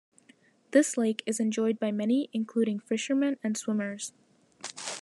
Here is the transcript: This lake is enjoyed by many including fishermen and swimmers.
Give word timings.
This 0.71 0.97
lake 0.97 1.21
is 1.27 1.39
enjoyed 1.39 1.77
by 1.79 1.91
many 1.91 2.31
including 2.33 2.79
fishermen 2.79 3.37
and 3.43 3.55
swimmers. 3.55 4.13